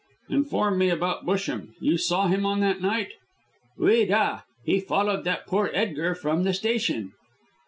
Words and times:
"Inform 0.29 0.79
me 0.79 0.89
about 0.89 1.27
Busham. 1.27 1.75
You 1.79 1.95
saw 1.95 2.25
him 2.25 2.43
on 2.43 2.59
that 2.61 2.81
night?" 2.81 3.09
"Oui 3.77 4.07
da! 4.07 4.39
He 4.65 4.79
followed 4.79 5.25
that 5.25 5.45
poor 5.45 5.69
Edgar 5.75 6.15
from 6.15 6.41
the 6.41 6.55
station." 6.55 7.11